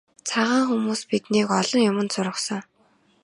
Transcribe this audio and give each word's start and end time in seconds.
Цагаан 0.27 0.63
хүмүүс 0.69 1.01
биднийг 1.11 1.47
олон 1.59 1.81
юманд 1.91 2.11
сургасан. 2.13 2.61